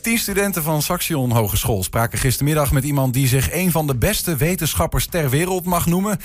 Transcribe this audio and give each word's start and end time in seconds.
Tien 0.00 0.18
studenten 0.18 0.62
van 0.62 0.82
Saxion 0.82 1.30
Hogeschool 1.30 1.82
spraken 1.82 2.18
gistermiddag 2.18 2.72
met 2.72 2.84
iemand 2.84 3.14
die 3.14 3.28
zich 3.28 3.52
een 3.52 3.70
van 3.70 3.86
de 3.86 3.96
beste 3.96 4.36
wetenschappers 4.36 5.06
ter 5.06 5.30
wereld 5.30 5.64
mag 5.64 5.86
noemen. 5.86 6.18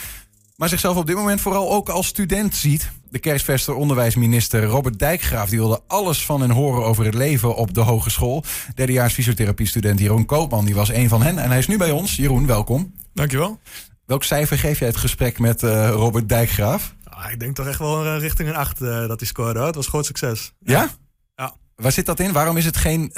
Maar 0.56 0.70
zichzelf 0.70 0.98
op 0.98 1.08
dit 1.08 1.16
moment 1.16 1.42
vooral 1.42 1.72
ook 1.72 1.90
als 1.90 2.08
student 2.08 2.56
ziet. 2.56 2.92
De 3.10 3.20
kerstverster 3.20 3.74
onderwijsminister 3.74 4.64
Robert 4.64 5.00
Dijkgraaf 5.00 5.50
die 5.50 5.60
wilde 5.60 5.82
alles 5.88 6.26
van 6.26 6.42
hen 6.42 6.50
horen 6.50 6.86
over 6.86 7.06
het 7.06 7.14
leven 7.14 7.56
op 7.56 7.74
de 7.74 7.82
hogeschool. 7.82 8.44
Derdejaars 8.76 9.14
fysiotherapiestudent 9.14 10.00
Jeroen 10.00 10.26
Koopman 10.26 10.66
die 10.66 10.76
was 10.76 10.90
een 10.90 11.10
van 11.10 11.22
hen. 11.22 11.38
En 11.38 11.50
hij 11.50 11.58
is 11.58 11.68
nu 11.68 11.78
bij 11.78 11.92
ons. 11.92 12.16
Jeroen, 12.16 12.48
welkom. 12.48 12.94
Dankjewel. 13.14 13.60
Welk 14.06 14.24
cijfer 14.24 14.58
geef 14.58 14.80
jij 14.80 14.88
het 14.88 14.98
gesprek 14.98 15.40
met 15.40 15.64
uh, 15.64 15.90
Robert 15.90 16.30
Dijkgraaf? 16.30 16.96
Ah, 17.04 17.32
ik 17.32 17.40
denk 17.40 17.56
toch 17.56 17.68
echt 17.68 17.80
wel 17.80 18.06
uh, 18.06 18.20
richting 18.20 18.50
een 18.50 18.56
8 18.56 18.82
uh, 18.82 19.08
dat 19.08 19.20
hij 19.20 19.28
scoorde. 19.28 19.60
Het 19.60 19.76
was 19.76 19.88
groot 19.88 20.06
succes. 20.06 20.54
Ja? 20.60 20.90
Ja. 21.36 21.56
Waar 21.76 21.92
zit 21.92 22.06
dat 22.06 22.20
in? 22.20 22.32
Waarom 22.32 22.58
is 22.58 22.66
het 22.66 22.78
geen 22.78 23.12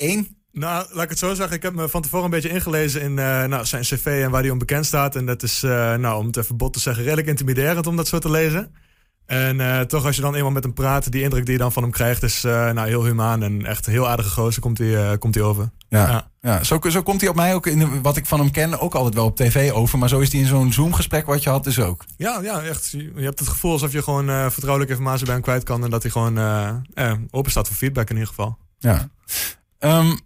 1? 0.00 0.38
Nou, 0.52 0.86
laat 0.92 1.04
ik 1.04 1.08
het 1.08 1.18
zo 1.18 1.34
zeggen. 1.34 1.56
Ik 1.56 1.62
heb 1.62 1.74
me 1.74 1.88
van 1.88 2.02
tevoren 2.02 2.24
een 2.24 2.30
beetje 2.30 2.48
ingelezen 2.48 3.00
in 3.00 3.14
nou, 3.14 3.64
zijn 3.64 3.82
cv 3.82 4.20
en 4.24 4.30
waar 4.30 4.42
hij 4.42 4.50
om 4.50 4.58
bekend 4.58 4.86
staat. 4.86 5.16
En 5.16 5.26
dat 5.26 5.42
is, 5.42 5.60
nou, 5.60 6.18
om 6.18 6.26
het 6.26 6.36
even 6.36 6.56
bot 6.56 6.72
te 6.72 6.80
zeggen, 6.80 7.02
redelijk 7.02 7.28
intimiderend 7.28 7.86
om 7.86 7.96
dat 7.96 8.08
zo 8.08 8.18
te 8.18 8.30
lezen. 8.30 8.74
En 9.26 9.58
uh, 9.58 9.80
toch, 9.80 10.04
als 10.04 10.16
je 10.16 10.22
dan 10.22 10.34
eenmaal 10.34 10.50
met 10.50 10.62
hem 10.62 10.74
praat, 10.74 11.12
die 11.12 11.22
indruk 11.22 11.44
die 11.44 11.52
je 11.52 11.60
dan 11.60 11.72
van 11.72 11.82
hem 11.82 11.92
krijgt, 11.92 12.22
is 12.22 12.42
nou, 12.42 12.88
heel 12.88 13.04
humaan 13.04 13.42
en 13.42 13.66
echt 13.66 13.86
een 13.86 13.92
heel 13.92 14.08
aardige 14.08 14.30
gozer 14.30 14.62
komt 14.62 14.78
hij, 14.78 15.18
komt 15.18 15.34
hij 15.34 15.44
over. 15.44 15.70
Ja, 15.88 16.08
ja. 16.08 16.30
ja. 16.40 16.64
Zo, 16.64 16.80
zo 16.88 17.02
komt 17.02 17.20
hij 17.20 17.30
op 17.30 17.36
mij 17.36 17.54
ook, 17.54 17.66
in 17.66 18.02
wat 18.02 18.16
ik 18.16 18.26
van 18.26 18.38
hem 18.38 18.50
ken, 18.50 18.80
ook 18.80 18.94
altijd 18.94 19.14
wel 19.14 19.24
op 19.24 19.36
tv 19.36 19.72
over. 19.72 19.98
Maar 19.98 20.08
zo 20.08 20.18
is 20.18 20.32
hij 20.32 20.40
in 20.40 20.46
zo'n 20.46 20.72
Zoom-gesprek 20.72 21.26
wat 21.26 21.42
je 21.42 21.50
had 21.50 21.64
dus 21.64 21.78
ook. 21.78 22.04
Ja, 22.16 22.40
ja 22.42 22.62
echt. 22.62 22.90
Je 22.90 23.12
hebt 23.14 23.38
het 23.38 23.48
gevoel 23.48 23.72
alsof 23.72 23.92
je 23.92 24.02
gewoon 24.02 24.50
vertrouwelijke 24.50 24.92
informatie 24.92 25.24
bij 25.24 25.34
hem 25.34 25.42
kwijt 25.42 25.64
kan. 25.64 25.84
En 25.84 25.90
dat 25.90 26.02
hij 26.02 26.10
gewoon 26.10 26.38
open 27.30 27.50
staat 27.50 27.66
voor 27.66 27.76
feedback 27.76 28.08
in 28.10 28.14
ieder 28.14 28.28
geval. 28.28 28.58
Ja. 28.78 29.08
Um, 29.80 30.18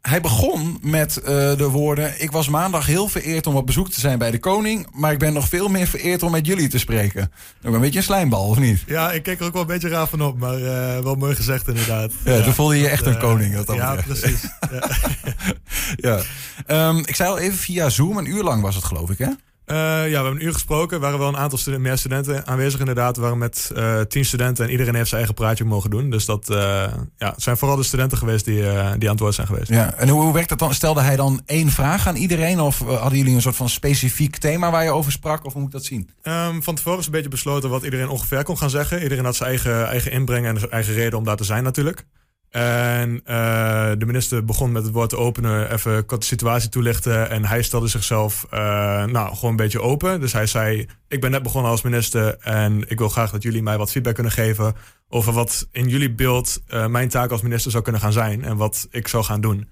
hij 0.00 0.20
begon 0.20 0.78
met 0.82 1.18
uh, 1.18 1.26
de 1.56 1.68
woorden: 1.68 2.22
Ik 2.22 2.30
was 2.30 2.48
maandag 2.48 2.86
heel 2.86 3.08
vereerd 3.08 3.46
om 3.46 3.56
op 3.56 3.66
bezoek 3.66 3.90
te 3.90 4.00
zijn 4.00 4.18
bij 4.18 4.30
de 4.30 4.38
koning. 4.38 4.86
Maar 4.92 5.12
ik 5.12 5.18
ben 5.18 5.32
nog 5.32 5.48
veel 5.48 5.68
meer 5.68 5.86
vereerd 5.86 6.22
om 6.22 6.30
met 6.30 6.46
jullie 6.46 6.68
te 6.68 6.78
spreken. 6.78 7.32
Ook 7.64 7.74
een 7.74 7.80
beetje 7.80 7.98
een 7.98 8.04
slijmbal, 8.04 8.46
of 8.46 8.58
niet? 8.58 8.82
Ja, 8.86 9.12
ik 9.12 9.22
keek 9.22 9.40
er 9.40 9.46
ook 9.46 9.52
wel 9.52 9.62
een 9.62 9.68
beetje 9.68 9.88
raar 9.88 10.06
van 10.06 10.22
op. 10.22 10.38
Maar 10.38 10.58
uh, 10.58 10.98
wel 10.98 11.14
mooi 11.14 11.34
gezegd, 11.34 11.68
inderdaad. 11.68 12.12
Ja, 12.24 12.32
ja 12.32 12.42
toen 12.42 12.54
voelde 12.54 12.76
je 12.76 12.82
je 12.82 12.88
echt 12.88 13.06
een 13.06 13.12
uh, 13.12 13.20
koning. 13.20 13.54
Dat 13.54 13.76
ja, 13.76 13.94
precies. 13.94 14.42
ja. 15.96 16.22
ja. 16.66 16.88
Um, 16.88 16.98
ik 16.98 17.16
zei 17.16 17.30
al 17.30 17.38
even 17.38 17.58
via 17.58 17.88
Zoom. 17.88 18.18
Een 18.18 18.30
uur 18.30 18.42
lang 18.42 18.62
was 18.62 18.74
het, 18.74 18.84
geloof 18.84 19.10
ik, 19.10 19.18
hè? 19.18 19.30
Uh, 19.70 19.76
ja, 19.76 20.04
we 20.08 20.14
hebben 20.14 20.32
een 20.32 20.44
uur 20.44 20.52
gesproken. 20.52 20.96
Er 20.96 21.02
waren 21.02 21.18
wel 21.18 21.28
een 21.28 21.36
aantal 21.36 21.58
studenten, 21.58 21.88
meer 21.88 21.98
studenten 21.98 22.46
aanwezig 22.46 22.80
inderdaad. 22.80 23.16
We 23.16 23.22
waren 23.22 23.38
met 23.38 23.70
uh, 23.76 24.00
tien 24.00 24.24
studenten 24.24 24.64
en 24.64 24.70
iedereen 24.70 24.94
heeft 24.94 25.08
zijn 25.08 25.20
eigen 25.20 25.38
praatje 25.38 25.64
mogen 25.64 25.90
doen. 25.90 26.10
Dus 26.10 26.24
dat 26.24 26.50
uh, 26.50 26.56
ja, 27.16 27.30
het 27.30 27.42
zijn 27.42 27.56
vooral 27.56 27.76
de 27.76 27.82
studenten 27.82 28.18
geweest 28.18 28.44
die, 28.44 28.62
die 28.62 28.72
aan 28.72 28.98
het 28.98 29.20
woord 29.20 29.34
zijn 29.34 29.46
geweest. 29.46 29.68
Ja, 29.68 29.94
en 29.94 30.08
hoe, 30.08 30.22
hoe 30.22 30.32
werkt 30.32 30.48
dat 30.48 30.58
dan? 30.58 30.74
Stelde 30.74 31.00
hij 31.00 31.16
dan 31.16 31.42
één 31.46 31.70
vraag 31.70 32.06
aan 32.06 32.16
iedereen? 32.16 32.60
Of 32.60 32.78
hadden 32.78 33.18
jullie 33.18 33.34
een 33.34 33.42
soort 33.42 33.56
van 33.56 33.68
specifiek 33.68 34.36
thema 34.36 34.70
waar 34.70 34.84
je 34.84 34.90
over 34.90 35.12
sprak? 35.12 35.44
Of 35.44 35.52
hoe 35.52 35.62
moet 35.62 35.70
ik 35.70 35.76
dat 35.76 35.86
zien? 35.86 36.10
Um, 36.22 36.62
van 36.62 36.74
tevoren 36.74 36.98
is 36.98 37.06
een 37.06 37.12
beetje 37.12 37.28
besloten 37.28 37.70
wat 37.70 37.82
iedereen 37.82 38.08
ongeveer 38.08 38.42
kon 38.42 38.58
gaan 38.58 38.70
zeggen. 38.70 39.02
Iedereen 39.02 39.24
had 39.24 39.36
zijn 39.36 39.48
eigen, 39.48 39.86
eigen 39.86 40.12
inbreng 40.12 40.46
en 40.46 40.58
zijn 40.58 40.70
eigen 40.70 40.94
reden 40.94 41.18
om 41.18 41.24
daar 41.24 41.36
te 41.36 41.44
zijn 41.44 41.62
natuurlijk. 41.62 42.04
En 42.50 43.10
uh, 43.26 43.90
de 43.98 44.06
minister 44.06 44.44
begon 44.44 44.72
met 44.72 44.82
het 44.82 44.92
woord 44.92 45.10
te 45.10 45.16
openen, 45.16 45.72
even 45.72 46.04
de 46.06 46.16
situatie 46.18 46.68
toelichten. 46.68 47.30
En 47.30 47.44
hij 47.44 47.62
stelde 47.62 47.88
zichzelf 47.88 48.46
uh, 48.54 48.58
nou, 49.04 49.34
gewoon 49.34 49.50
een 49.50 49.56
beetje 49.56 49.80
open. 49.80 50.20
Dus 50.20 50.32
hij 50.32 50.46
zei: 50.46 50.86
Ik 51.08 51.20
ben 51.20 51.30
net 51.30 51.42
begonnen 51.42 51.70
als 51.70 51.82
minister 51.82 52.36
en 52.38 52.84
ik 52.88 52.98
wil 52.98 53.08
graag 53.08 53.30
dat 53.30 53.42
jullie 53.42 53.62
mij 53.62 53.78
wat 53.78 53.90
feedback 53.90 54.14
kunnen 54.14 54.32
geven 54.32 54.74
over 55.08 55.32
wat 55.32 55.68
in 55.72 55.88
jullie 55.88 56.12
beeld 56.12 56.60
uh, 56.68 56.86
mijn 56.86 57.08
taak 57.08 57.30
als 57.30 57.42
minister 57.42 57.70
zou 57.70 57.82
kunnen 57.82 58.00
gaan 58.00 58.12
zijn 58.12 58.44
en 58.44 58.56
wat 58.56 58.88
ik 58.90 59.08
zou 59.08 59.24
gaan 59.24 59.40
doen. 59.40 59.68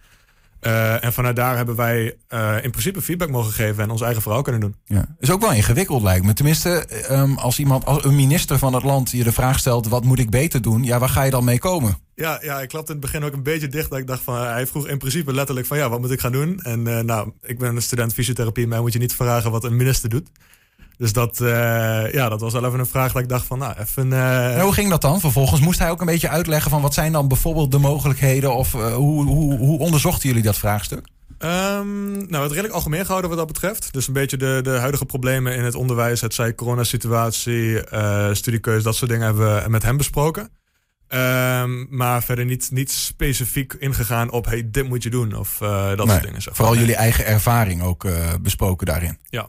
Uh, 0.60 1.04
en 1.04 1.12
vanuit 1.12 1.36
daar 1.36 1.56
hebben 1.56 1.76
wij 1.76 2.16
uh, 2.34 2.54
in 2.62 2.70
principe 2.70 3.02
feedback 3.02 3.30
mogen 3.30 3.52
geven 3.52 3.82
en 3.82 3.90
ons 3.90 4.00
eigen 4.00 4.22
verhaal 4.22 4.42
kunnen 4.42 4.60
doen. 4.60 4.76
Ja. 4.84 5.16
Is 5.18 5.30
ook 5.30 5.40
wel 5.40 5.52
ingewikkeld 5.52 6.02
lijkt 6.02 6.24
me. 6.24 6.32
Tenminste, 6.32 6.86
um, 7.10 7.36
als 7.36 7.58
iemand, 7.58 7.84
als 7.84 8.04
een 8.04 8.14
minister 8.14 8.58
van 8.58 8.74
het 8.74 8.82
land 8.82 9.10
je 9.10 9.24
de 9.24 9.32
vraag 9.32 9.58
stelt: 9.58 9.88
wat 9.88 10.04
moet 10.04 10.18
ik 10.18 10.30
beter 10.30 10.62
doen? 10.62 10.84
Ja, 10.84 10.98
waar 10.98 11.08
ga 11.08 11.22
je 11.22 11.30
dan 11.30 11.44
mee 11.44 11.58
komen? 11.58 11.98
Ja, 12.14 12.38
ja 12.42 12.60
ik 12.60 12.68
klapte 12.68 12.92
in 12.92 12.98
het 12.98 13.10
begin 13.10 13.24
ook 13.24 13.32
een 13.32 13.42
beetje 13.42 13.68
dicht. 13.68 13.90
Dat 13.90 13.98
ik 13.98 14.06
dacht 14.06 14.22
van, 14.22 14.46
hij 14.46 14.66
vroeg 14.66 14.88
in 14.88 14.98
principe 14.98 15.32
letterlijk 15.32 15.66
van 15.66 15.76
ja, 15.76 15.88
wat 15.88 16.00
moet 16.00 16.10
ik 16.10 16.20
gaan 16.20 16.32
doen? 16.32 16.60
En 16.62 16.86
uh, 16.86 17.00
nou, 17.00 17.32
ik 17.42 17.58
ben 17.58 17.76
een 17.76 17.82
student 17.82 18.12
fysiotherapie, 18.12 18.66
mij 18.66 18.80
moet 18.80 18.92
je 18.92 18.98
niet 18.98 19.14
vragen 19.14 19.50
wat 19.50 19.64
een 19.64 19.76
minister 19.76 20.08
doet. 20.08 20.28
Dus 20.98 21.12
dat, 21.12 21.40
uh, 21.40 22.12
ja, 22.12 22.28
dat 22.28 22.40
was 22.40 22.52
wel 22.52 22.64
even 22.64 22.78
een 22.78 22.86
vraag 22.86 23.12
dat 23.12 23.22
ik 23.22 23.28
dacht 23.28 23.46
van, 23.46 23.58
nou, 23.58 23.74
even... 23.78 24.06
Uh... 24.06 24.56
En 24.56 24.60
hoe 24.60 24.72
ging 24.72 24.90
dat 24.90 25.00
dan? 25.00 25.20
Vervolgens 25.20 25.60
moest 25.60 25.78
hij 25.78 25.90
ook 25.90 26.00
een 26.00 26.06
beetje 26.06 26.28
uitleggen 26.28 26.70
van... 26.70 26.82
wat 26.82 26.94
zijn 26.94 27.12
dan 27.12 27.28
bijvoorbeeld 27.28 27.70
de 27.70 27.78
mogelijkheden... 27.78 28.54
of 28.54 28.74
uh, 28.74 28.94
hoe, 28.94 29.24
hoe, 29.24 29.58
hoe 29.58 29.78
onderzochten 29.78 30.28
jullie 30.28 30.44
dat 30.44 30.56
vraagstuk? 30.56 31.06
Um, 31.38 32.12
nou, 32.12 32.42
het 32.42 32.50
redelijk 32.50 32.74
algemeen 32.74 33.04
gehouden 33.04 33.30
wat 33.30 33.38
dat 33.38 33.46
betreft. 33.46 33.92
Dus 33.92 34.06
een 34.06 34.12
beetje 34.12 34.36
de, 34.36 34.60
de 34.62 34.70
huidige 34.70 35.04
problemen 35.04 35.54
in 35.54 35.64
het 35.64 35.74
onderwijs... 35.74 36.20
het 36.20 36.34
zij 36.34 36.54
coronasituatie, 36.54 37.80
studiekeuze, 38.32 38.84
dat 38.84 38.96
soort 38.96 39.10
dingen... 39.10 39.26
hebben 39.26 39.62
we 39.62 39.68
met 39.68 39.82
hem 39.82 39.96
besproken. 39.96 40.50
Um, 41.08 41.86
maar 41.90 42.22
verder 42.22 42.44
niet, 42.44 42.68
niet 42.70 42.90
specifiek 42.90 43.72
ingegaan 43.72 44.30
op... 44.30 44.46
hey, 44.46 44.68
dit 44.70 44.88
moet 44.88 45.02
je 45.02 45.10
doen 45.10 45.34
of 45.34 45.56
dat 45.58 45.96
nee, 45.96 46.06
soort 46.06 46.22
dingen. 46.22 46.42
Vooral 46.42 46.76
jullie 46.76 46.96
eigen 46.96 47.26
ervaring 47.26 47.82
ook 47.82 48.06
besproken 48.42 48.86
daarin. 48.86 49.18
Ja. 49.28 49.48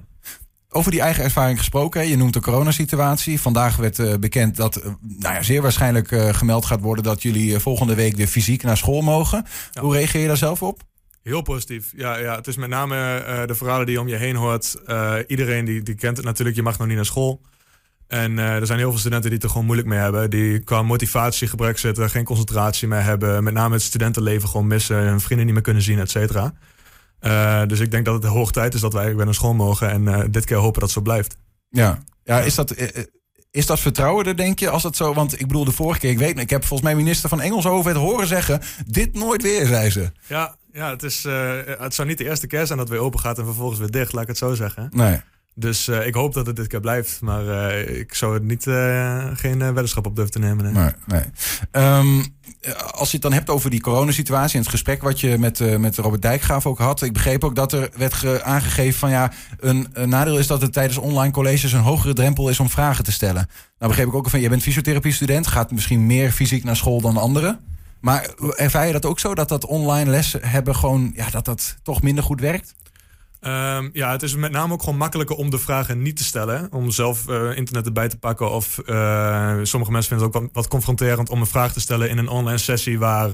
Over 0.69 0.91
die 0.91 1.01
eigen 1.01 1.23
ervaring 1.23 1.57
gesproken, 1.57 2.07
je 2.07 2.17
noemt 2.17 2.33
de 2.33 2.41
coronasituatie. 2.41 3.41
Vandaag 3.41 3.75
werd 3.75 3.99
uh, 3.99 4.15
bekend 4.15 4.55
dat 4.55 4.77
uh, 4.77 4.83
nou 5.01 5.35
ja, 5.35 5.43
zeer 5.43 5.61
waarschijnlijk 5.61 6.11
uh, 6.11 6.33
gemeld 6.33 6.65
gaat 6.65 6.81
worden 6.81 7.03
dat 7.03 7.21
jullie 7.21 7.59
volgende 7.59 7.95
week 7.95 8.15
weer 8.15 8.27
fysiek 8.27 8.63
naar 8.63 8.77
school 8.77 9.01
mogen. 9.01 9.45
Ja. 9.71 9.81
Hoe 9.81 9.93
reageer 9.93 10.21
je 10.21 10.27
daar 10.27 10.37
zelf 10.37 10.61
op? 10.61 10.81
Heel 11.23 11.41
positief. 11.41 11.93
Ja, 11.95 12.17
ja 12.17 12.35
het 12.35 12.47
is 12.47 12.57
met 12.57 12.69
name 12.69 13.23
de 13.45 13.55
verhalen 13.55 13.85
die 13.85 13.95
je 13.95 14.01
om 14.01 14.07
je 14.07 14.15
heen 14.15 14.35
hoort. 14.35 14.75
iedereen 15.27 15.65
die, 15.65 15.83
die 15.83 15.95
kent 15.95 16.17
het 16.17 16.25
natuurlijk, 16.25 16.57
je 16.57 16.63
mag 16.63 16.77
nog 16.77 16.87
niet 16.87 16.95
naar 16.95 17.05
school. 17.05 17.41
En 18.07 18.37
er 18.37 18.65
zijn 18.65 18.79
heel 18.79 18.89
veel 18.89 18.99
studenten 18.99 19.29
die 19.29 19.33
het 19.33 19.43
er 19.43 19.49
gewoon 19.49 19.65
moeilijk 19.65 19.89
mee 19.89 19.99
hebben. 19.99 20.29
Die 20.29 20.59
qua 20.59 20.81
motivatie 20.81 21.47
gebrek 21.47 21.77
zitten, 21.77 22.09
geen 22.09 22.23
concentratie 22.23 22.87
meer 22.87 23.03
hebben. 23.03 23.43
Met 23.43 23.53
name 23.53 23.73
het 23.73 23.83
studentenleven 23.83 24.49
gewoon 24.49 24.67
missen, 24.67 24.97
hun 24.97 25.19
vrienden 25.19 25.45
niet 25.45 25.55
meer 25.55 25.63
kunnen 25.63 25.83
zien, 25.83 25.99
et 25.99 26.11
cetera. 26.11 26.53
Uh, 27.21 27.65
dus 27.65 27.79
ik 27.79 27.91
denk 27.91 28.05
dat 28.05 28.13
het 28.13 28.23
de 28.23 28.29
hoog 28.29 28.51
tijd 28.51 28.73
is 28.73 28.81
dat 28.81 28.93
wij 28.93 29.15
weer 29.15 29.25
naar 29.25 29.33
school 29.33 29.53
mogen. 29.53 29.89
En 29.89 30.01
uh, 30.01 30.23
dit 30.29 30.45
keer 30.45 30.57
hopen 30.57 30.79
dat 30.79 30.81
het 30.81 30.91
zo 30.91 31.01
blijft. 31.01 31.37
Ja, 31.69 31.99
ja 32.23 32.39
is, 32.39 32.55
dat, 32.55 32.75
is 33.51 33.65
dat 33.65 33.79
vertrouwen 33.79 34.25
er, 34.25 34.37
denk 34.37 34.59
je, 34.59 34.69
als 34.69 34.83
dat 34.83 34.95
zo... 34.95 35.13
Want 35.13 35.39
ik 35.39 35.47
bedoel, 35.47 35.65
de 35.65 35.71
vorige 35.71 35.99
keer, 35.99 36.09
ik 36.09 36.17
weet 36.17 36.39
ik 36.39 36.49
heb 36.49 36.65
volgens 36.65 36.89
mij 36.89 36.97
minister 36.97 37.29
van 37.29 37.41
Engels 37.41 37.65
over 37.65 37.91
het 37.91 37.99
horen 37.99 38.27
zeggen... 38.27 38.61
dit 38.87 39.13
nooit 39.13 39.41
weer, 39.41 39.65
zei 39.65 39.89
ze. 39.89 40.11
Ja, 40.27 40.55
ja 40.71 40.89
het, 40.89 41.03
is, 41.03 41.23
het 41.77 41.93
zou 41.93 42.07
niet 42.07 42.17
de 42.17 42.25
eerste 42.25 42.47
keer 42.47 42.65
zijn 42.65 42.77
dat 42.77 42.89
weer 42.89 42.99
open 42.99 43.19
gaat... 43.19 43.37
en 43.37 43.45
vervolgens 43.45 43.79
weer 43.79 43.91
dicht, 43.91 44.13
laat 44.13 44.21
ik 44.21 44.27
het 44.27 44.37
zo 44.37 44.53
zeggen. 44.53 44.89
Nee. 44.91 45.21
Dus 45.59 45.87
uh, 45.87 46.05
ik 46.05 46.13
hoop 46.13 46.33
dat 46.33 46.45
het 46.45 46.55
dit 46.55 46.67
keer 46.67 46.79
blijft. 46.79 47.21
Maar 47.21 47.43
uh, 47.43 47.99
ik 47.99 48.13
zou 48.13 48.33
het 48.33 48.43
niet, 48.43 48.65
uh, 48.65 49.25
geen 49.33 49.59
weddenschap 49.59 50.05
op 50.05 50.15
durven 50.15 50.33
te 50.33 50.39
nemen. 50.39 50.73
Um, 51.71 52.35
als 52.91 53.07
je 53.07 53.13
het 53.13 53.21
dan 53.21 53.33
hebt 53.33 53.49
over 53.49 53.69
die 53.69 53.81
coronasituatie 53.81 54.55
en 54.55 54.61
het 54.61 54.69
gesprek 54.69 55.01
wat 55.01 55.19
je 55.19 55.37
met, 55.37 55.79
met 55.79 55.97
Robert 55.97 56.21
Dijkgraaf 56.21 56.65
ook 56.65 56.77
had. 56.77 57.01
Ik 57.01 57.13
begreep 57.13 57.43
ook 57.43 57.55
dat 57.55 57.73
er 57.73 57.89
werd 57.95 58.43
aangegeven 58.43 58.99
van 58.99 59.09
ja, 59.09 59.31
een, 59.59 59.87
nadeel 60.05 60.37
is 60.37 60.47
dat 60.47 60.61
het 60.61 60.73
tijdens 60.73 60.97
online 60.97 61.33
colleges 61.33 61.73
een 61.73 61.79
hogere 61.79 62.13
drempel 62.13 62.49
is 62.49 62.59
om 62.59 62.69
vragen 62.69 63.03
te 63.03 63.11
stellen. 63.11 63.49
Nou 63.79 63.91
begreep 63.91 64.07
ik 64.07 64.13
ook 64.13 64.29
van, 64.29 64.39
je 64.39 64.49
bent 64.49 64.61
fysiotherapie-student, 64.61 65.47
gaat 65.47 65.71
misschien 65.71 66.05
meer 66.05 66.31
fysiek 66.31 66.63
naar 66.63 66.75
school 66.75 67.01
dan 67.01 67.17
anderen. 67.17 67.59
Maar 67.99 68.29
ervaar 68.55 68.87
je 68.87 68.93
dat 68.93 69.05
ook 69.05 69.19
zo, 69.19 69.35
dat 69.35 69.49
dat 69.49 69.65
online 69.65 70.09
les 70.09 70.35
hebben 70.41 70.75
gewoon, 70.75 71.11
ja, 71.15 71.29
dat 71.29 71.45
dat 71.45 71.77
toch 71.83 72.01
minder 72.01 72.23
goed 72.23 72.39
werkt? 72.39 72.75
Um, 73.41 73.89
ja, 73.93 74.11
het 74.11 74.23
is 74.23 74.35
met 74.35 74.51
name 74.51 74.73
ook 74.73 74.83
gewoon 74.83 74.97
makkelijker 74.97 75.35
om 75.35 75.49
de 75.49 75.57
vragen 75.57 76.01
niet 76.01 76.17
te 76.17 76.23
stellen. 76.23 76.67
Om 76.71 76.91
zelf 76.91 77.27
uh, 77.29 77.57
internet 77.57 77.85
erbij 77.85 78.07
te 78.07 78.17
pakken. 78.17 78.51
Of 78.51 78.81
uh, 78.85 79.59
sommige 79.63 79.91
mensen 79.91 80.09
vinden 80.09 80.27
het 80.27 80.35
ook 80.35 80.41
wat, 80.41 80.49
wat, 80.53 80.67
confronterend 80.67 81.29
om 81.29 81.39
een 81.39 81.47
vraag 81.47 81.73
te 81.73 81.79
stellen 81.79 82.09
in 82.09 82.17
een 82.17 82.27
online 82.27 82.57
sessie 82.57 82.99
waar, 82.99 83.33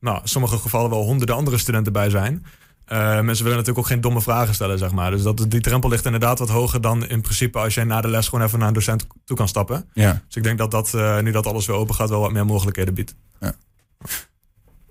nou, 0.00 0.20
in 0.22 0.28
sommige 0.28 0.58
gevallen 0.58 0.90
wel 0.90 1.02
honderden 1.02 1.36
andere 1.36 1.58
studenten 1.58 1.92
bij 1.92 2.10
zijn. 2.10 2.44
Uh, 2.92 2.98
mensen 2.98 3.44
willen 3.44 3.58
natuurlijk 3.58 3.78
ook 3.78 3.86
geen 3.86 4.00
domme 4.00 4.20
vragen 4.20 4.54
stellen, 4.54 4.78
zeg 4.78 4.92
maar. 4.92 5.10
Dus 5.10 5.22
dat, 5.22 5.44
die 5.48 5.60
drempel 5.60 5.90
ligt 5.90 6.04
inderdaad 6.04 6.38
wat 6.38 6.48
hoger 6.48 6.80
dan 6.80 7.06
in 7.06 7.20
principe 7.20 7.58
als 7.58 7.74
jij 7.74 7.84
na 7.84 8.00
de 8.00 8.08
les 8.08 8.28
gewoon 8.28 8.44
even 8.44 8.58
naar 8.58 8.68
een 8.68 8.74
docent 8.74 9.06
toe 9.24 9.36
kan 9.36 9.48
stappen. 9.48 9.88
Ja. 9.92 10.22
Dus 10.26 10.36
ik 10.36 10.42
denk 10.42 10.58
dat 10.58 10.70
dat, 10.70 10.92
nu 11.22 11.30
dat 11.30 11.46
alles 11.46 11.66
weer 11.66 11.76
open 11.76 11.94
gaat, 11.94 12.08
wel 12.08 12.20
wat 12.20 12.32
meer 12.32 12.46
mogelijkheden 12.46 12.94
biedt. 12.94 13.14
Ja. 13.40 13.54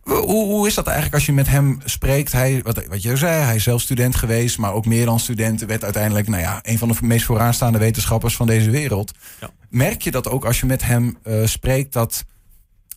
Hoe, 0.09 0.45
hoe, 0.45 0.67
is 0.67 0.73
dat 0.73 0.85
eigenlijk 0.85 1.15
als 1.15 1.25
je 1.25 1.33
met 1.33 1.47
hem 1.47 1.79
spreekt? 1.85 2.31
Hij, 2.31 2.61
wat, 2.63 2.85
wat 2.85 3.01
je 3.01 3.15
zei, 3.15 3.44
hij 3.44 3.56
is 3.56 3.63
zelf 3.63 3.81
student 3.81 4.15
geweest, 4.15 4.57
maar 4.57 4.73
ook 4.73 4.85
meer 4.85 5.06
dan 5.06 5.19
student. 5.19 5.61
Werd 5.61 5.83
uiteindelijk 5.83 6.27
nou 6.27 6.41
ja, 6.41 6.59
een 6.61 6.77
van 6.77 6.88
de 6.88 6.95
meest 7.01 7.25
vooraanstaande 7.25 7.77
wetenschappers 7.77 8.35
van 8.35 8.47
deze 8.47 8.69
wereld. 8.69 9.11
Ja. 9.39 9.50
Merk 9.69 10.01
je 10.01 10.11
dat 10.11 10.27
ook 10.27 10.45
als 10.45 10.59
je 10.59 10.65
met 10.65 10.83
hem 10.83 11.17
uh, 11.23 11.45
spreekt, 11.45 11.94
dat, 11.94 12.25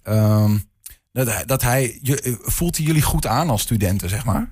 um, 0.04 0.64
dat, 1.12 1.42
dat 1.46 1.62
hij, 1.62 1.98
je, 2.02 2.38
voelt 2.42 2.76
hij 2.76 2.86
jullie 2.86 3.02
goed 3.02 3.26
aan 3.26 3.50
als 3.50 3.62
studenten, 3.62 4.08
zeg 4.08 4.24
maar? 4.24 4.50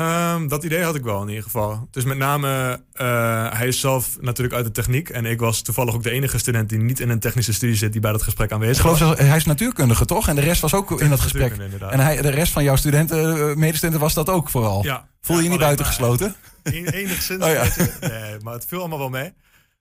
Um, 0.00 0.48
dat 0.48 0.64
idee 0.64 0.82
had 0.82 0.94
ik 0.94 1.02
wel 1.02 1.22
in 1.22 1.28
ieder 1.28 1.42
geval. 1.42 1.88
Dus 1.90 2.04
met 2.04 2.18
name, 2.18 2.80
uh, 2.94 3.52
hij 3.52 3.68
is 3.68 3.80
zelf 3.80 4.16
natuurlijk 4.20 4.56
uit 4.56 4.64
de 4.64 4.70
techniek. 4.70 5.08
En 5.08 5.24
ik 5.24 5.40
was 5.40 5.62
toevallig 5.62 5.94
ook 5.94 6.02
de 6.02 6.10
enige 6.10 6.38
student 6.38 6.68
die 6.68 6.78
niet 6.78 7.00
in 7.00 7.08
een 7.08 7.18
technische 7.18 7.52
studie 7.52 7.76
zit 7.76 7.92
die 7.92 8.00
bij 8.00 8.12
dat 8.12 8.22
gesprek 8.22 8.52
aanwezig 8.52 8.84
ik 8.84 8.96
geloof 8.96 9.18
hij 9.18 9.36
is 9.36 9.44
natuurkundige, 9.44 10.04
toch? 10.04 10.28
En 10.28 10.34
de 10.34 10.40
rest 10.40 10.60
was 10.60 10.74
ook 10.74 11.00
in 11.00 11.10
dat 11.10 11.20
gesprek. 11.20 11.56
En 11.90 12.00
hij, 12.00 12.22
de 12.22 12.30
rest 12.30 12.52
van 12.52 12.62
jouw 12.62 12.76
studenten, 12.76 13.36
uh, 13.36 13.54
medestudenten 13.54 14.00
was 14.00 14.14
dat 14.14 14.28
ook 14.28 14.48
vooral. 14.48 14.84
Ja, 14.84 15.08
Voel 15.20 15.36
je 15.36 15.42
je 15.42 15.48
niet 15.48 15.58
buitengesloten? 15.58 16.34
Enigszins. 16.62 17.44
oh, 17.44 17.52
ja. 17.52 17.64
nee, 18.00 18.36
maar 18.42 18.54
het 18.54 18.64
viel 18.68 18.78
allemaal 18.78 18.98
wel 18.98 19.08
mee. 19.08 19.32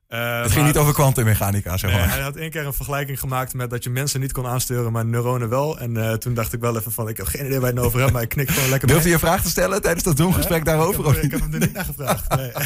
Uh, 0.09 0.41
het 0.41 0.51
ging 0.51 0.65
niet 0.65 0.77
over 0.77 0.93
kwantummechanica, 0.93 1.77
zeg 1.77 1.91
maar. 1.91 2.09
hij 2.09 2.21
had 2.21 2.35
één 2.35 2.49
keer 2.49 2.65
een 2.65 2.73
vergelijking 2.73 3.19
gemaakt 3.19 3.53
met 3.53 3.69
dat 3.69 3.83
je 3.83 3.89
mensen 3.89 4.19
niet 4.19 4.31
kon 4.31 4.47
aansturen, 4.47 4.91
maar 4.91 5.05
neuronen 5.05 5.49
wel. 5.49 5.79
En 5.79 5.95
uh, 5.95 6.13
toen 6.13 6.33
dacht 6.33 6.53
ik 6.53 6.59
wel 6.59 6.77
even 6.77 6.91
van, 6.91 7.07
ik 7.07 7.17
heb 7.17 7.25
geen 7.25 7.45
idee 7.45 7.59
waar 7.59 7.69
je 7.69 7.75
het 7.75 7.85
over 7.85 7.99
hebt, 7.99 8.11
maar 8.11 8.21
ik 8.21 8.29
knik 8.29 8.49
gewoon 8.49 8.69
lekker 8.69 8.87
Durfde 8.87 9.07
je 9.07 9.13
een 9.13 9.19
vraag 9.19 9.41
te 9.41 9.49
stellen 9.49 9.81
tijdens 9.81 10.03
dat 10.03 10.17
Zoom-gesprek 10.17 10.65
daarover? 10.65 11.07
Ik 11.07 11.15
heb, 11.15 11.23
ik 11.23 11.31
heb 11.31 11.39
hem 11.39 11.53
er 11.53 11.59
niet 11.59 11.73
naar 11.73 11.85
gevraagd, 11.85 12.29
nee. 12.35 12.51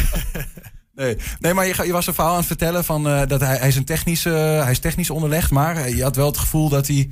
Nee, 0.95 1.17
nee 1.39 1.53
maar 1.53 1.65
je, 1.67 1.83
je, 1.85 1.91
was 1.91 2.07
een 2.07 2.13
verhaal 2.13 2.31
aan 2.31 2.37
het 2.37 2.47
vertellen 2.47 2.83
van 2.83 3.07
uh, 3.07 3.21
dat 3.27 3.39
hij, 3.39 3.57
hij, 3.57 3.67
is 3.67 3.75
een 3.75 3.85
technisch, 3.85 4.23
hij 4.23 4.71
is 4.71 4.79
technisch 4.79 5.09
onderlegd, 5.09 5.51
maar 5.51 5.89
je 5.89 6.03
had 6.03 6.15
wel 6.15 6.25
het 6.25 6.37
gevoel 6.37 6.69
dat 6.69 6.87
hij, 6.87 7.11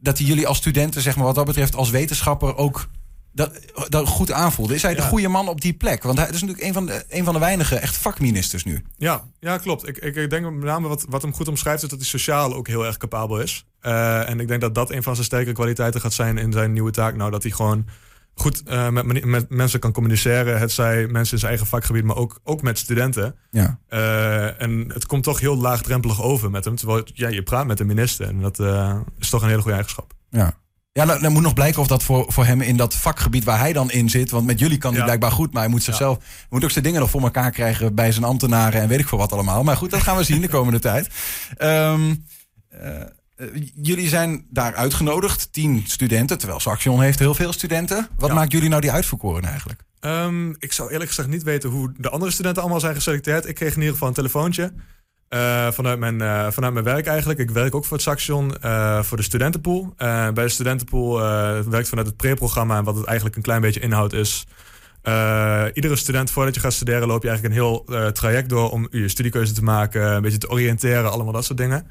dat 0.00 0.18
hij 0.18 0.26
jullie 0.26 0.46
als 0.46 0.56
studenten, 0.56 1.02
zeg 1.02 1.16
maar 1.16 1.24
wat 1.24 1.34
dat 1.34 1.44
betreft, 1.44 1.74
als 1.74 1.90
wetenschapper 1.90 2.56
ook 2.56 2.88
dat, 3.32 3.58
dat 3.88 4.08
goed 4.08 4.32
aanvoelde. 4.32 4.74
Is 4.74 4.82
hij 4.82 4.94
de 4.94 5.02
goede 5.02 5.28
man 5.28 5.48
op 5.48 5.60
die 5.60 5.72
plek? 5.72 6.02
Want 6.02 6.18
hij 6.18 6.28
is 6.28 6.32
natuurlijk 6.32 6.62
een 6.62 6.72
van 6.72 6.86
de, 6.86 7.04
een 7.08 7.24
van 7.24 7.34
de 7.34 7.40
weinige 7.40 7.76
echt 7.76 7.96
vakministers 7.96 8.64
nu. 8.64 8.84
Ja, 8.96 9.24
ja 9.40 9.58
klopt. 9.58 9.88
Ik, 9.88 9.98
ik, 9.98 10.16
ik 10.16 10.30
denk 10.30 10.50
met 10.50 10.64
name 10.64 10.88
wat, 10.88 11.04
wat 11.08 11.22
hem 11.22 11.34
goed 11.34 11.48
omschrijft... 11.48 11.82
is 11.82 11.88
dat 11.88 11.98
hij 11.98 12.08
sociaal 12.08 12.54
ook 12.54 12.66
heel 12.66 12.86
erg 12.86 12.96
capabel 12.96 13.40
is. 13.40 13.66
Uh, 13.82 14.28
en 14.28 14.40
ik 14.40 14.48
denk 14.48 14.60
dat 14.60 14.74
dat 14.74 14.90
een 14.90 15.02
van 15.02 15.14
zijn 15.14 15.26
sterke 15.26 15.52
kwaliteiten 15.52 16.00
gaat 16.00 16.12
zijn... 16.12 16.38
in 16.38 16.52
zijn 16.52 16.72
nieuwe 16.72 16.90
taak. 16.90 17.16
Nou, 17.16 17.30
dat 17.30 17.42
hij 17.42 17.52
gewoon 17.52 17.86
goed 18.34 18.62
uh, 18.68 18.88
met, 18.88 19.24
met, 19.24 19.48
mensen 19.48 19.80
kan 19.80 19.92
communiceren. 19.92 20.58
Het 20.58 20.72
zij 20.72 21.06
mensen 21.06 21.32
in 21.32 21.38
zijn 21.38 21.50
eigen 21.50 21.66
vakgebied, 21.66 22.04
maar 22.04 22.16
ook, 22.16 22.40
ook 22.44 22.62
met 22.62 22.78
studenten. 22.78 23.36
Ja. 23.50 23.78
Uh, 23.90 24.60
en 24.60 24.90
het 24.92 25.06
komt 25.06 25.22
toch 25.22 25.40
heel 25.40 25.56
laagdrempelig 25.56 26.22
over 26.22 26.50
met 26.50 26.64
hem. 26.64 26.76
Terwijl 26.76 27.02
ja, 27.14 27.28
je 27.28 27.42
praat 27.42 27.66
met 27.66 27.78
de 27.78 27.84
minister. 27.84 28.28
En 28.28 28.40
dat 28.40 28.58
is 29.18 29.30
toch 29.30 29.42
een 29.42 29.48
hele 29.48 29.60
goede 29.60 29.76
eigenschap. 29.76 30.12
Ja. 30.30 30.54
Ja, 31.00 31.06
nou, 31.06 31.20
dan 31.20 31.32
moet 31.32 31.42
nog 31.42 31.54
blijken 31.54 31.80
of 31.80 31.86
dat 31.86 32.02
voor, 32.02 32.24
voor 32.32 32.44
hem 32.44 32.60
in 32.60 32.76
dat 32.76 32.94
vakgebied 32.94 33.44
waar 33.44 33.58
hij 33.58 33.72
dan 33.72 33.90
in 33.90 34.10
zit. 34.10 34.30
Want 34.30 34.46
met 34.46 34.58
jullie 34.58 34.78
kan 34.78 34.94
hij 34.94 35.02
blijkbaar 35.02 35.32
goed, 35.32 35.52
maar 35.52 35.62
hij 35.62 35.70
moet 35.70 35.82
zichzelf. 35.82 36.18
moet 36.50 36.64
ook 36.64 36.70
zijn 36.70 36.84
dingen 36.84 37.00
nog 37.00 37.10
voor 37.10 37.22
elkaar 37.22 37.50
krijgen 37.50 37.94
bij 37.94 38.12
zijn 38.12 38.24
ambtenaren 38.24 38.80
en 38.80 38.88
weet 38.88 38.98
ik 38.98 39.08
veel 39.08 39.18
wat 39.18 39.32
allemaal. 39.32 39.62
Maar 39.62 39.76
goed, 39.76 39.90
dat 39.90 40.02
gaan 40.02 40.16
we 40.16 40.24
zien 40.24 40.40
de 40.40 40.48
komende 40.48 40.78
tijd. 40.88 41.08
Um, 41.58 42.24
uh, 42.82 43.46
jullie 43.74 44.08
zijn 44.08 44.46
daar 44.50 44.74
uitgenodigd, 44.74 45.52
tien 45.52 45.82
studenten, 45.86 46.38
terwijl 46.38 46.60
Saxion 46.60 47.00
heeft 47.02 47.18
heel 47.18 47.34
veel 47.34 47.52
studenten. 47.52 48.08
Wat 48.16 48.32
maakt 48.32 48.52
jullie 48.52 48.68
nou 48.68 48.80
die 48.80 48.92
uitverkoren 48.92 49.44
eigenlijk? 49.44 49.84
Um, 50.00 50.56
ik 50.58 50.72
zou 50.72 50.90
eerlijk 50.90 51.08
gezegd 51.08 51.28
niet 51.28 51.42
weten 51.42 51.70
hoe 51.70 51.92
de 51.96 52.10
andere 52.10 52.30
studenten 52.30 52.62
allemaal 52.62 52.80
zijn 52.80 52.94
geselecteerd. 52.94 53.48
Ik 53.48 53.54
kreeg 53.54 53.70
in 53.70 53.78
ieder 53.78 53.92
geval 53.92 54.08
een 54.08 54.14
telefoontje. 54.14 54.72
Uh, 55.34 55.70
vanuit, 55.70 55.98
mijn, 55.98 56.22
uh, 56.22 56.50
vanuit 56.50 56.72
mijn 56.72 56.84
werk 56.84 57.06
eigenlijk. 57.06 57.38
Ik 57.38 57.50
werk 57.50 57.74
ook 57.74 57.84
voor 57.84 57.96
het 57.96 58.06
Saxion, 58.06 58.54
uh, 58.64 59.02
voor 59.02 59.16
de 59.16 59.22
studentenpool. 59.22 59.94
bij 59.96 60.32
de 60.32 60.48
studentenpool 60.48 61.18
werkt 61.68 61.88
vanuit 61.88 62.06
het 62.06 62.16
pre-programma. 62.16 62.76
En 62.76 62.84
wat 62.84 62.96
het 62.96 63.04
eigenlijk 63.06 63.36
een 63.36 63.42
klein 63.42 63.60
beetje 63.60 63.80
inhoudt 63.80 64.12
is... 64.12 64.46
iedere 65.74 65.96
student 65.96 66.30
voordat 66.30 66.54
je 66.54 66.60
gaat 66.60 66.72
studeren 66.72 67.08
loop 67.08 67.22
je 67.22 67.28
eigenlijk 67.28 67.56
een 67.56 67.62
heel 67.62 67.84
traject 68.12 68.48
door... 68.48 68.70
om 68.70 68.88
je 68.90 69.08
studiekeuze 69.08 69.52
te 69.52 69.62
maken, 69.62 70.02
een 70.02 70.22
beetje 70.22 70.38
te 70.38 70.50
oriënteren, 70.50 71.10
allemaal 71.10 71.32
dat 71.32 71.44
soort 71.44 71.58
dingen. 71.58 71.86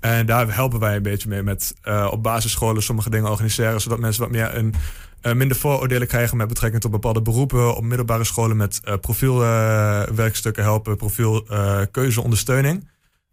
En 0.00 0.26
daar 0.26 0.54
helpen 0.54 0.80
wij 0.80 0.96
een 0.96 1.02
beetje 1.02 1.28
mee 1.28 1.42
met 1.42 1.74
op 2.10 2.22
basisscholen 2.22 2.82
sommige 2.82 3.10
dingen 3.10 3.30
organiseren... 3.30 3.80
zodat 3.80 3.98
mensen 3.98 4.22
wat 4.22 4.30
meer 4.30 4.56
een 4.56 4.74
uh, 5.22 5.32
minder 5.32 5.56
vooroordelen 5.56 6.08
krijgen 6.08 6.36
met 6.36 6.48
betrekking 6.48 6.82
tot 6.82 6.90
bepaalde 6.90 7.22
beroepen. 7.22 7.76
Op 7.76 7.82
middelbare 7.82 8.24
scholen 8.24 8.56
met 8.56 8.80
uh, 8.84 8.94
profielwerkstukken 9.00 10.62
helpen, 10.62 10.96
profielkeuzeondersteuning. 10.96 12.88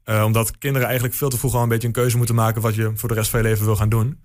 omdat 0.06 0.58
kinderen 0.58 0.88
eigenlijk 0.88 1.18
veel 1.18 1.30
te 1.30 1.38
vroeg 1.38 1.54
al 1.54 1.62
een 1.64 1.70
beetje 1.70 1.88
een 1.88 1.94
keuze 1.94 2.18
moeten 2.18 2.36
maken 2.36 2.62
wat 2.62 2.76
je 2.76 2.92
voor 2.96 3.10
de 3.10 3.16
rest 3.16 3.30
van 3.30 3.40
je 3.40 3.46
leven 3.46 3.66
wil 3.66 3.76
gaan 3.76 3.90
doen. 3.90 4.20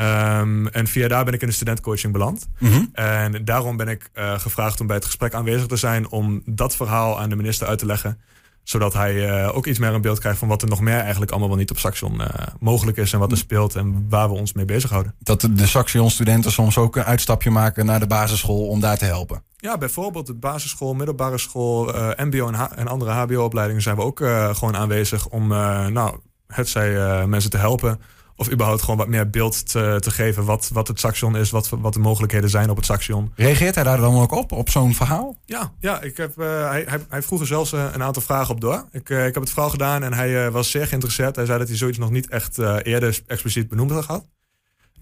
Um, 0.00 0.68
en 0.68 0.86
via 0.86 1.08
daar 1.08 1.24
ben 1.24 1.34
ik 1.34 1.40
in 1.40 1.48
de 1.48 1.54
studentcoaching 1.54 2.12
beland. 2.12 2.48
Mm 2.58 2.70
-hmm. 2.70 2.88
En 2.92 3.44
daarom 3.44 3.76
ben 3.76 3.88
ik 3.88 4.10
gevraagd 4.14 4.80
om 4.80 4.86
bij 4.86 4.96
het 4.96 5.04
gesprek 5.04 5.34
aanwezig 5.34 5.66
te 5.66 5.76
zijn 5.76 6.08
om 6.08 6.42
dat 6.44 6.76
verhaal 6.76 7.20
aan 7.20 7.28
de 7.28 7.36
minister 7.36 7.66
uit 7.66 7.78
te 7.78 7.86
leggen 7.86 8.20
zodat 8.68 8.92
hij 8.92 9.14
uh, 9.14 9.56
ook 9.56 9.66
iets 9.66 9.78
meer 9.78 9.94
een 9.94 10.00
beeld 10.00 10.18
krijgt 10.18 10.38
van 10.38 10.48
wat 10.48 10.62
er 10.62 10.68
nog 10.68 10.80
meer 10.80 10.98
eigenlijk 10.98 11.30
allemaal 11.30 11.48
wel 11.48 11.58
niet 11.58 11.70
op 11.70 11.78
Saxion 11.78 12.20
uh, 12.20 12.26
mogelijk 12.60 12.96
is 12.96 13.12
en 13.12 13.18
wat 13.18 13.30
er 13.30 13.36
speelt 13.36 13.74
en 13.74 14.06
waar 14.08 14.28
we 14.28 14.34
ons 14.34 14.52
mee 14.52 14.64
bezighouden. 14.64 15.14
Dat 15.18 15.40
de 15.40 15.66
Saxion-studenten 15.66 16.52
soms 16.52 16.78
ook 16.78 16.96
een 16.96 17.04
uitstapje 17.04 17.50
maken 17.50 17.86
naar 17.86 18.00
de 18.00 18.06
basisschool 18.06 18.66
om 18.66 18.80
daar 18.80 18.98
te 18.98 19.04
helpen. 19.04 19.42
Ja, 19.56 19.78
bijvoorbeeld 19.78 20.26
de 20.26 20.34
basisschool, 20.34 20.94
middelbare 20.94 21.38
school, 21.38 21.94
uh, 21.94 22.08
MBO 22.16 22.48
en, 22.48 22.76
en 22.76 22.88
andere 22.88 23.10
HBO-opleidingen 23.10 23.82
zijn 23.82 23.96
we 23.96 24.02
ook 24.02 24.18
gewoon 24.52 24.76
aanwezig 24.76 25.28
om 25.28 25.48
nou, 25.48 26.18
het 26.46 26.68
zij 26.68 27.26
mensen 27.26 27.50
te 27.50 27.58
helpen 27.58 28.00
of 28.38 28.50
überhaupt 28.50 28.82
gewoon 28.82 28.96
wat 28.96 29.08
meer 29.08 29.30
beeld 29.30 29.70
te, 29.70 29.96
te 30.00 30.10
geven 30.10 30.44
wat, 30.44 30.70
wat 30.72 30.88
het 30.88 31.00
Saxion 31.00 31.36
is, 31.36 31.50
wat, 31.50 31.68
wat 31.68 31.92
de 31.92 31.98
mogelijkheden 31.98 32.50
zijn 32.50 32.70
op 32.70 32.76
het 32.76 32.84
Saxion. 32.84 33.32
Reageert 33.34 33.74
hij 33.74 33.84
daar 33.84 34.00
dan 34.00 34.20
ook 34.20 34.32
op, 34.32 34.52
op 34.52 34.70
zo'n 34.70 34.94
verhaal? 34.94 35.36
Ja, 35.44 35.72
ja 35.80 36.00
ik 36.02 36.16
heb, 36.16 36.38
uh, 36.38 36.68
hij, 36.68 36.84
hij, 36.88 36.98
hij 37.08 37.22
vroeg 37.22 37.40
er 37.40 37.46
zelfs 37.46 37.72
uh, 37.72 37.84
een 37.92 38.02
aantal 38.02 38.22
vragen 38.22 38.54
op 38.54 38.60
door. 38.60 38.84
Ik, 38.92 39.08
uh, 39.08 39.26
ik 39.26 39.34
heb 39.34 39.42
het 39.42 39.52
verhaal 39.52 39.70
gedaan 39.70 40.02
en 40.02 40.12
hij 40.12 40.50
was 40.50 40.70
zeer 40.70 40.86
geïnteresseerd. 40.86 41.36
Hij 41.36 41.46
zei 41.46 41.58
dat 41.58 41.68
hij 41.68 41.76
zoiets 41.76 41.98
nog 41.98 42.10
niet 42.10 42.28
echt 42.28 42.58
eerder 42.82 43.20
expliciet 43.26 43.68
benoemd 43.68 43.90
had 43.90 44.04
gehad. 44.04 44.28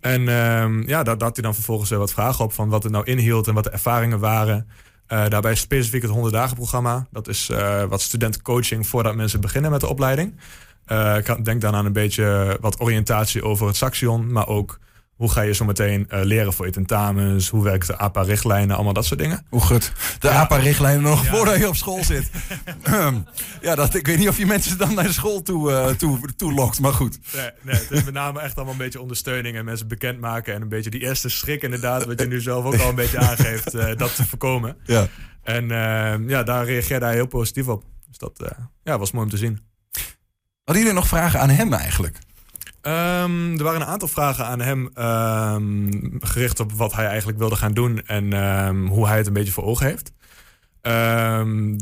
En 0.00 0.28
ehm, 0.28 0.88
ja, 0.88 1.02
daar, 1.02 1.16
had 1.18 1.36
hij 1.36 1.44
dan 1.44 1.54
vervolgens 1.54 1.90
wat 1.90 2.12
vragen 2.12 2.44
op 2.44 2.52
van 2.52 2.68
wat 2.68 2.82
het 2.82 2.92
nou 2.92 3.04
inhield 3.04 3.48
en 3.48 3.54
wat 3.54 3.64
de 3.64 3.70
ervaringen 3.70 4.18
waren. 4.18 4.68
daarbij 5.06 5.54
specifiek 5.54 6.02
het 6.02 6.10
100 6.10 6.34
dagen 6.34 6.56
programma. 6.56 7.06
Dat 7.10 7.28
is 7.28 7.50
wat 7.88 8.00
studentencoaching 8.00 8.86
voordat 8.86 9.14
mensen 9.14 9.40
beginnen 9.40 9.70
met 9.70 9.80
de 9.80 9.88
opleiding. 9.88 10.34
Uh, 10.92 11.16
ik 11.16 11.44
denk 11.44 11.60
dan 11.60 11.74
aan 11.74 11.86
een 11.86 11.92
beetje 11.92 12.58
wat 12.60 12.80
oriëntatie 12.80 13.42
over 13.42 13.66
het 13.66 13.76
Saxion, 13.76 14.32
maar 14.32 14.48
ook 14.48 14.78
hoe 15.16 15.30
ga 15.30 15.40
je 15.40 15.54
zo 15.54 15.64
meteen 15.64 16.06
uh, 16.10 16.20
leren 16.22 16.52
voor 16.52 16.66
je 16.66 16.72
tentamens? 16.72 17.48
Hoe 17.48 17.62
werkt 17.62 17.86
de 17.86 17.96
APA-richtlijnen? 17.96 18.74
Allemaal 18.74 18.92
dat 18.92 19.04
soort 19.04 19.20
dingen. 19.20 19.46
Hoe 19.48 19.60
goed. 19.60 19.92
De 20.18 20.30
APA-richtlijnen 20.30 21.02
nog 21.02 21.26
voordat 21.26 21.56
je 21.56 21.68
op 21.68 21.76
school 21.76 22.04
zit. 22.04 22.30
Ehm, 22.82 23.18
ja, 23.60 23.74
dat, 23.74 23.94
ik 23.94 24.06
weet 24.06 24.18
niet 24.18 24.28
of 24.28 24.38
je 24.38 24.46
mensen 24.46 24.78
dan 24.78 24.94
naar 24.94 25.12
school 25.12 25.42
toe, 25.42 25.70
uh, 25.70 25.88
toe, 25.88 26.18
toe 26.36 26.52
lokt, 26.52 26.80
maar 26.80 26.92
goed. 26.92 27.18
Nee, 27.34 27.50
nee, 27.62 27.74
het 27.74 27.90
is 27.90 28.04
met 28.04 28.14
name 28.14 28.40
echt 28.40 28.56
allemaal 28.56 28.72
een 28.72 28.80
beetje 28.80 29.00
ondersteuning 29.00 29.56
en 29.56 29.64
mensen 29.64 29.88
bekendmaken. 29.88 30.54
En 30.54 30.62
een 30.62 30.68
beetje 30.68 30.90
die 30.90 31.00
eerste 31.00 31.28
schrik 31.28 31.62
inderdaad, 31.62 32.04
wat 32.04 32.20
je 32.20 32.26
nu 32.26 32.40
zelf 32.40 32.64
ook 32.64 32.80
al 32.80 32.88
een 32.88 32.94
beetje 32.94 33.18
aangeeft, 33.18 33.74
uh, 33.74 33.96
dat 33.96 34.14
te 34.14 34.26
voorkomen. 34.26 34.76
Ja. 34.84 35.06
En 35.42 35.70
ehm, 35.70 36.28
ja, 36.28 36.42
daar 36.42 36.64
reageerde 36.64 37.04
hij 37.04 37.14
heel 37.14 37.26
positief 37.26 37.68
op. 37.68 37.84
Dus 38.08 38.18
dat 38.18 38.52
ja, 38.82 38.98
was 38.98 39.10
mooi 39.10 39.24
om 39.24 39.30
te 39.30 39.36
zien. 39.36 39.65
Hadden 40.66 40.84
jullie 40.84 41.00
nog 41.00 41.08
vragen 41.08 41.40
aan 41.40 41.48
hem 41.48 41.72
eigenlijk? 41.72 42.18
Um, 42.82 43.58
er 43.58 43.62
waren 43.62 43.80
een 43.80 43.86
aantal 43.86 44.08
vragen 44.08 44.46
aan 44.46 44.60
hem 44.60 44.90
um, 44.98 46.16
gericht 46.20 46.60
op 46.60 46.72
wat 46.72 46.94
hij 46.94 47.06
eigenlijk 47.06 47.38
wilde 47.38 47.56
gaan 47.56 47.72
doen 47.72 48.06
en 48.06 48.32
um, 48.32 48.86
hoe 48.86 49.06
hij 49.06 49.16
het 49.16 49.26
een 49.26 49.32
beetje 49.32 49.52
voor 49.52 49.64
ogen 49.64 49.86
heeft. 49.86 50.12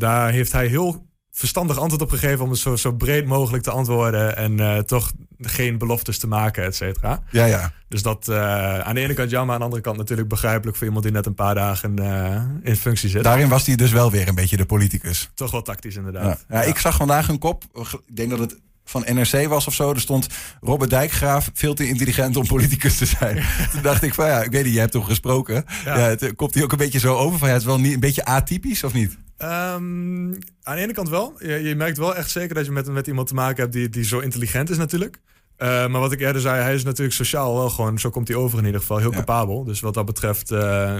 daar 0.00 0.31
heeft 0.31 0.53
hij 0.53 0.67
heel 0.67 1.07
verstandig 1.31 1.79
antwoord 1.79 2.03
op 2.03 2.11
gegeven 2.11 2.45
om 2.45 2.50
het 2.50 2.59
zo, 2.59 2.76
zo 2.76 2.93
breed 2.93 3.26
mogelijk 3.26 3.62
te 3.62 3.71
antwoorden 3.71 4.37
en 4.37 4.59
uh, 4.59 4.79
toch 4.79 5.12
geen 5.38 5.79
beloftes 5.79 6.19
te 6.19 6.26
maken, 6.26 6.64
et 6.64 6.76
cetera. 6.76 7.23
Ja, 7.31 7.45
ja. 7.45 7.73
Dus 7.88 8.03
dat 8.03 8.29
uh, 8.29 8.79
aan 8.79 8.95
de 8.95 9.00
ene 9.00 9.14
kant 9.14 9.31
jammer, 9.31 9.53
aan 9.53 9.61
de 9.61 9.64
andere 9.64 9.83
kant 9.83 9.97
natuurlijk 9.97 10.29
begrijpelijk 10.29 10.76
voor 10.76 10.87
iemand 10.87 11.05
die 11.05 11.14
net 11.14 11.26
een 11.26 11.35
paar 11.35 11.55
dagen 11.55 12.00
uh, 12.00 12.43
in 12.62 12.76
functie 12.76 13.09
zit. 13.09 13.25
Daarin 13.25 13.49
was 13.49 13.67
hij 13.67 13.76
dus 13.76 13.93
wel 13.93 14.11
weer 14.11 14.29
een 14.29 14.35
beetje 14.35 14.57
de 14.57 14.67
politicus. 14.67 15.31
Toch 15.35 15.50
wel 15.50 15.62
tactisch 15.62 15.97
inderdaad. 15.97 16.45
Ja. 16.49 16.61
ja, 16.61 16.62
ik 16.62 16.79
zag 16.79 16.97
vandaag 16.97 17.29
een 17.29 17.38
kop, 17.38 17.64
ik 18.07 18.17
denk 18.17 18.31
dat 18.31 18.38
het 18.38 18.62
van 18.85 19.05
NRC 19.07 19.49
was 19.49 19.67
of 19.67 19.75
zo. 19.75 19.91
Er 19.91 20.00
stond 20.00 20.26
Robert 20.61 20.91
Dijkgraaf 20.91 21.50
veel 21.55 21.75
te 21.75 21.88
intelligent 21.88 22.37
om 22.37 22.47
politicus 22.47 22.97
te 22.97 23.07
zijn. 23.07 23.45
Toen 23.73 23.83
dacht 23.83 24.03
ik 24.03 24.14
van 24.14 24.26
ja, 24.26 24.43
ik 24.43 24.50
weet 24.50 24.64
niet, 24.64 24.75
je 24.75 24.81
hebt 24.81 24.93
hem 24.93 25.03
gesproken. 25.03 25.64
Ja. 25.85 25.99
het, 25.99 26.33
komt 26.37 26.55
hij 26.55 26.62
ook 26.62 26.73
een 26.73 26.79
beetje 26.79 26.99
zo 26.99 27.14
over 27.17 27.38
van 27.38 27.49
ja, 27.49 27.55
het 27.55 27.62
is 27.62 27.69
wel 27.69 27.81
niet, 27.81 27.95
een 27.95 28.00
beetje 28.00 28.25
atypisch 28.25 28.85
of 28.85 28.93
niet? 28.93 29.19
Um, 29.38 30.38
aan 30.62 30.76
de 30.76 30.83
ene 30.83 30.93
kant 30.93 31.09
wel. 31.09 31.35
Je, 31.38 31.62
je, 31.62 31.75
merkt 31.75 31.99
wel 31.99 32.17
echt 32.17 32.31
zeker 32.31 32.55
dat 32.55 32.64
je 32.64 32.73
met, 32.73 32.87
met 32.87 33.07
iemand 33.07 33.29
te 33.29 33.35
maken 33.35 33.62
hebt 33.62 33.73
die, 33.73 33.88
die 33.88 34.05
zo 34.05 34.19
intelligent 34.19 34.71
is 34.71 34.76
natuurlijk. 34.76 35.21
Uh, 35.59 35.69
maar 35.69 36.00
wat 36.00 36.12
ik 36.12 36.21
eerder 36.21 36.41
zei, 36.41 36.62
hij 36.62 36.75
is 36.75 36.85
natuurlijk 36.85 37.17
sociaal 37.17 37.55
wel 37.55 37.71
gewoon, 37.71 37.99
zo 37.99 38.11
komt 38.11 38.29
hij 38.29 38.37
over 38.37 38.59
in 38.59 38.64
ieder 38.64 38.81
geval, 38.81 38.99
heel 38.99 39.11
capabel. 39.11 39.64
Dus 39.64 39.81
wat 39.81 39.95
dat 39.95 40.05
betreft, 40.05 40.50
uh, 40.50 40.97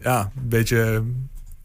ja, 0.00 0.30
een 0.36 0.48
beetje 0.48 1.04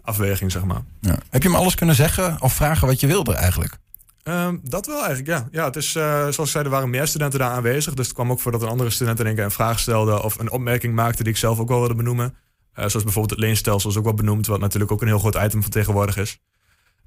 afweging, 0.02 0.52
zeg 0.52 0.64
maar. 0.64 0.82
Ja. 1.00 1.18
Heb 1.30 1.44
je 1.44 1.50
hem 1.50 1.58
alles 1.58 1.76
kunnen 1.76 1.96
zeggen 1.96 2.42
of 2.42 2.54
vragen 2.54 2.88
wat 2.88 3.00
je 3.00 3.08
wilde 3.08 3.34
eigenlijk? 3.34 3.78
Um, 4.30 4.60
dat 4.64 4.86
wel 4.86 5.06
eigenlijk, 5.06 5.28
ja. 5.28 5.48
ja 5.52 5.66
het 5.66 5.76
is, 5.76 5.96
uh, 5.96 6.04
zoals 6.04 6.38
ik 6.38 6.46
zei, 6.46 6.64
er 6.64 6.70
waren 6.70 6.90
meer 6.90 7.08
studenten 7.08 7.40
daar 7.40 7.52
aanwezig. 7.52 7.94
Dus 7.94 8.06
het 8.06 8.16
kwam 8.16 8.32
ook 8.32 8.40
voor 8.40 8.52
dat 8.52 8.62
een 8.62 8.68
andere 8.68 8.90
student 8.90 9.20
in 9.20 9.38
een 9.38 9.52
vraag 9.52 9.80
stelde... 9.80 10.24
of 10.24 10.40
een 10.40 10.52
opmerking 10.52 10.96
maakte 10.96 11.24
die 11.24 11.32
ik 11.32 11.38
zelf 11.38 11.60
ook 11.60 11.68
wel 11.68 11.80
wilde 11.80 11.96
benoemen. 11.96 12.26
Uh, 12.26 12.76
zoals 12.76 12.92
bijvoorbeeld 12.94 13.30
het 13.30 13.40
leenstelsel 13.40 13.90
is 13.90 13.98
ook 13.98 14.04
wel 14.04 14.14
benoemd... 14.14 14.48
wat 14.48 14.60
natuurlijk 14.60 14.92
ook 14.92 15.02
een 15.02 15.08
heel 15.08 15.20
groot 15.20 15.36
item 15.36 15.62
van 15.62 15.72
tegenwoordig 15.72 16.18
is. 16.18 16.40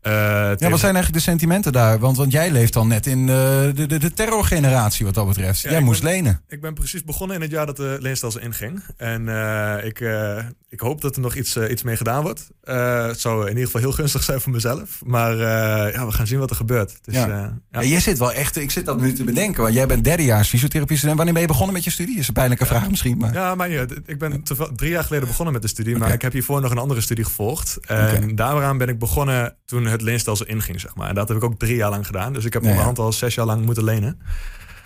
Uh, 0.06 0.12
ja, 0.12 0.70
wat 0.70 0.78
zijn 0.80 0.94
eigenlijk 0.94 1.12
de 1.12 1.30
sentimenten 1.30 1.72
daar? 1.72 1.98
Want, 1.98 2.16
want 2.16 2.32
jij 2.32 2.50
leeft 2.50 2.72
dan 2.72 2.88
net 2.88 3.06
in 3.06 3.18
uh, 3.18 3.26
de, 3.26 3.86
de, 3.86 3.98
de 3.98 4.12
terrorgeneratie 4.12 5.04
wat 5.04 5.14
dat 5.14 5.26
betreft. 5.26 5.60
Ja, 5.60 5.70
jij 5.70 5.80
moest 5.80 6.02
ben- 6.02 6.12
lenen. 6.12 6.40
Ik 6.48 6.60
ben 6.60 6.74
precies 6.74 7.04
begonnen 7.04 7.36
in 7.36 7.42
het 7.42 7.50
jaar 7.50 7.66
dat 7.66 7.76
de 7.76 7.96
leenstelsel 8.00 8.40
inging. 8.40 8.82
En 8.96 9.28
eh, 9.28 9.84
ik, 9.86 10.00
eh, 10.00 10.38
ik 10.68 10.80
hoop 10.80 11.00
dat 11.00 11.14
er 11.16 11.20
nog 11.22 11.34
iets, 11.34 11.56
eh, 11.56 11.70
iets 11.70 11.82
mee 11.82 11.96
gedaan 11.96 12.22
wordt. 12.22 12.50
Eh, 12.62 13.06
het 13.06 13.20
zou 13.20 13.42
in 13.42 13.48
ieder 13.48 13.64
geval 13.64 13.80
heel 13.80 13.92
gunstig 13.92 14.22
zijn 14.22 14.40
voor 14.40 14.52
mezelf. 14.52 14.88
Maar 15.04 15.32
eh, 15.32 15.92
ja, 15.94 16.06
we 16.06 16.12
gaan 16.12 16.26
zien 16.26 16.38
wat 16.38 16.50
er 16.50 16.56
gebeurt. 16.56 16.98
Dus, 17.02 17.14
Ja. 17.14 17.22
eh, 17.22 17.28
ja. 17.28 17.58
Ja, 17.70 17.82
jij 17.88 18.00
zit 18.00 18.18
wel 18.18 18.32
echt, 18.32 18.56
ik 18.56 18.70
zit 18.70 18.86
dat 18.86 19.00
nu 19.00 19.12
te 19.12 19.24
bedenken. 19.24 19.62
Want 19.62 19.74
jij 19.74 19.86
bent 19.86 20.04
derdejaars 20.04 20.48
fysiotherapie 20.48 20.96
student. 20.96 21.16
Wanneer 21.16 21.34
ben 21.34 21.42
je 21.42 21.48
begonnen 21.48 21.74
met 21.74 21.84
je 21.84 21.90
studie? 21.90 22.18
Is 22.18 22.28
een 22.28 22.34
pijnlijke 22.34 22.66
vraag 22.66 22.90
misschien. 22.90 23.18
Maar... 23.18 23.32
Ja, 23.32 23.54
maar 23.54 23.78
uit. 23.78 24.00
ik 24.06 24.18
ben 24.18 24.42
drie 24.76 24.90
jaar 24.90 25.04
geleden 25.04 25.28
begonnen 25.28 25.52
met 25.52 25.62
de 25.62 25.68
studie. 25.68 25.96
Maar 25.96 26.12
ik 26.12 26.22
heb 26.22 26.32
hiervoor 26.32 26.60
nog 26.60 26.70
een 26.70 26.78
andere 26.78 27.00
studie 27.00 27.24
gevolgd. 27.24 27.78
En 27.86 28.34
daaraan 28.34 28.78
ben 28.78 28.88
ik 28.88 28.98
begonnen 28.98 29.56
toen 29.64 29.86
het 29.92 30.02
leenstelsel 30.02 30.46
inging, 30.46 30.80
zeg 30.80 30.94
maar. 30.94 31.08
En 31.08 31.14
dat 31.14 31.28
heb 31.28 31.36
ik 31.36 31.44
ook 31.44 31.58
drie 31.58 31.76
jaar 31.76 31.90
lang 31.90 32.06
gedaan. 32.06 32.32
Dus 32.32 32.44
ik 32.44 32.52
heb 32.52 32.62
Ja, 32.62 32.68
ja. 32.68 32.74
onderhand 32.74 32.98
al 32.98 33.12
zes 33.12 33.34
jaar 33.34 33.46
lang 33.46 33.64
moeten 33.64 33.84
lenen. 33.84 34.20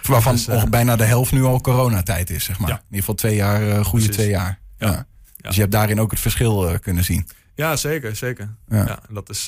Waarvan 0.03 0.33
Dus, 0.35 0.47
eh, 0.49 0.65
bijna 0.65 0.97
de 0.97 1.05
helft 1.05 1.33
nu 1.33 1.43
al 1.45 1.61
coronatijd 1.61 2.31
is, 2.31 2.45
zeg 2.45 2.59
maar. 2.59 2.71
In 2.71 2.77
ieder 2.77 2.99
geval 2.99 3.15
twee 3.15 3.35
jaar, 3.35 3.63
eh, 3.63 3.75
goede 3.75 3.89
Precies. 3.91 4.11
twee 4.11 4.29
jaar. 4.29 4.59
Ja. 4.79 5.07
Dus 5.37 5.55
je 5.55 5.61
hebt 5.61 5.73
daarin 5.73 6.01
ook 6.01 6.11
het 6.11 6.21
verschil 6.21 6.69
eh, 6.69 6.79
kunnen 6.81 7.05
zien. 7.05 7.27
Ja, 7.55 7.77
zeker, 7.77 8.17
zeker. 8.17 8.55
Ja. 8.69 8.99
Dat 9.11 9.31
is 9.31 9.47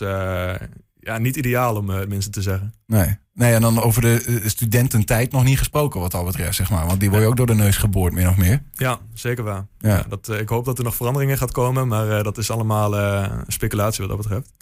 ja, 1.01 1.19
niet 1.19 1.37
ideaal 1.37 1.77
om 1.77 1.91
het 1.91 2.09
minste 2.09 2.31
te 2.31 2.43
zeggen. 2.43 2.75
Nee. 2.87 3.19
nee, 3.35 3.55
en 3.55 3.61
dan 3.61 3.83
over 3.83 4.03
de 4.03 4.43
studententijd 4.47 5.33
nog 5.33 5.45
niet 5.45 5.59
gesproken 5.59 6.01
wat 6.01 6.11
dat 6.11 6.25
betreft, 6.25 6.57
zeg 6.57 6.71
maar. 6.71 6.87
Want 6.87 7.01
die 7.01 7.11
word 7.11 7.23
je 7.23 7.29
ook 7.29 7.37
door 7.37 7.47
de 7.47 7.55
neus 7.55 7.77
geboord, 7.77 8.13
min 8.13 8.29
of 8.29 8.37
meer. 8.37 8.63
Ja, 8.75 8.99
zeker 9.15 9.45
waar. 9.45 9.67
Ja. 9.79 9.89
Ja. 9.89 10.05
dat, 10.09 10.29
ik 10.29 10.49
hoop 10.49 10.65
dat 10.65 10.79
er 10.79 10.85
nog 10.85 10.95
veranderingen 10.97 11.39
gaat 11.39 11.53
komen, 11.53 11.89
maar 11.89 12.23
dat 12.23 12.39
is 12.39 12.51
allemaal 12.51 12.95
speculatie 13.47 14.07
wat 14.07 14.17
dat 14.17 14.29
betreft. 14.29 14.53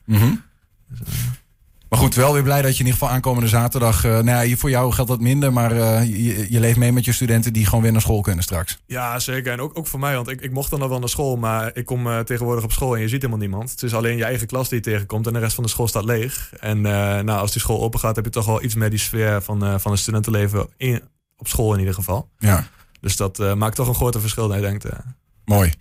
Maar 1.89 1.99
goed, 1.99 2.15
wel 2.15 2.33
weer 2.33 2.43
blij 2.43 2.63
dat 2.63 2.73
je 2.73 2.79
in 2.81 2.85
ieder 2.87 2.93
geval 3.01 3.15
aankomende 3.15 3.49
zaterdag... 3.49 4.05
eh, 4.05 4.11
nou 4.11 4.27
ja, 4.27 4.41
hier 4.43 4.57
voor 4.59 4.71
jou 4.71 4.93
geldt 4.93 5.11
dat 5.11 5.21
minder, 5.21 5.53
maar 5.53 5.73
eh, 5.73 6.05
je, 6.09 6.47
je 6.53 6.61
leeft 6.61 6.77
mee 6.79 6.93
met 6.93 7.05
je 7.05 7.13
studenten... 7.13 7.53
die 7.53 7.65
gewoon 7.65 7.83
weer 7.83 7.93
naar 7.93 8.01
school 8.01 8.21
kunnen 8.21 8.45
straks. 8.45 8.79
Ja, 8.87 9.19
zeker. 9.19 9.53
En 9.53 9.61
ook, 9.61 9.79
ook 9.79 9.87
voor 9.87 10.01
mij, 10.01 10.15
want 10.15 10.29
ik, 10.29 10.41
ik 10.41 10.53
mocht 10.53 10.71
dan 10.71 10.79
nog 10.79 10.89
wel 10.89 10.99
naar 10.99 11.09
school, 11.09 11.37
maar 11.37 11.71
ik 11.75 11.85
kom 11.87 12.07
eh, 12.07 12.19
tegenwoordig 12.19 12.65
op 12.65 12.73
school 12.73 12.95
en 12.95 13.01
je 13.01 13.09
ziet 13.09 13.21
helemaal 13.21 13.39
niemand. 13.41 13.71
Het 13.71 13.83
is 13.83 13.95
alleen 13.95 14.17
je 14.17 14.25
eigen 14.25 14.47
klas 14.47 14.69
die 14.69 14.79
je 14.79 14.85
tegenkomt 14.85 15.27
en 15.27 15.33
de 15.33 15.39
rest 15.39 15.55
van 15.55 15.65
de 15.65 15.71
school 15.71 15.89
staat 15.89 16.05
leeg. 16.05 16.53
En 16.61 16.81
nou, 16.81 17.27
als 17.29 17.53
die 17.53 17.61
school 17.61 17.83
open 17.83 18.01
gaat, 18.01 18.17
heb 18.17 18.25
je 18.25 18.31
toch 18.31 18.47
wel 18.47 18.63
iets 18.63 18.75
meer 18.75 18.91
die 18.91 18.99
sfeer 18.99 19.43
van, 19.43 19.81
van 19.81 19.91
het 19.91 20.01
studentenleven 20.01 20.69
in, 20.77 21.03
op 21.37 21.49
school 21.49 21.73
in 21.73 21.79
ieder 21.79 21.95
geval. 21.95 22.29
Ja, 22.39 22.67
Dus 23.01 23.17
dat 23.17 23.55
maakt 23.57 23.77
toch 23.77 23.89
een 23.89 23.95
groter 23.95 24.21
verschil 24.21 24.49
denkt. 24.49 24.85
eh. 24.85 24.99
mooi. 25.45 25.73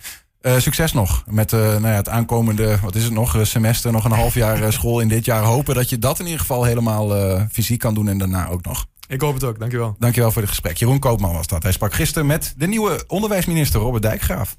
Eh, 0.45 0.57
succes 0.59 0.93
nog 0.93 1.23
met 1.29 1.53
eh, 1.53 1.59
nou 1.59 1.87
ja, 1.87 1.89
het 1.89 2.09
aankomende, 2.09 2.77
wat 2.81 2.95
is 2.95 3.03
het 3.03 3.13
nog, 3.13 3.35
eh, 3.35 3.43
semester, 3.43 3.91
nog 3.91 4.05
een 4.05 4.11
half 4.11 4.33
jaar 4.33 4.73
school 4.73 4.99
in 4.99 5.07
dit 5.07 5.25
jaar. 5.25 5.43
Hopen 5.43 5.75
dat 5.75 5.89
je 5.89 5.99
dat 5.99 6.19
in 6.19 6.25
ieder 6.25 6.39
geval 6.39 6.63
helemaal 6.63 7.37
fysiek 7.51 7.79
kan 7.79 7.93
doen 7.93 8.07
en 8.07 8.17
daarna 8.17 8.47
ook 8.47 8.65
nog. 8.65 8.85
Ik 9.07 9.21
hoop 9.21 9.33
het 9.33 9.43
ook, 9.43 9.59
dankjewel. 9.59 9.95
Dankjewel 9.99 10.31
voor 10.31 10.41
het 10.41 10.51
gesprek. 10.51 10.77
Jeroen 10.77 10.99
Koopman 10.99 11.33
was 11.33 11.47
dat. 11.47 11.63
Hij 11.63 11.71
sprak 11.71 11.93
gisteren 11.93 12.27
met 12.27 12.53
de 12.57 12.67
nieuwe 12.67 13.03
onderwijsminister 13.07 13.79
Robert 13.79 14.03
Dijkgraaf. 14.03 14.55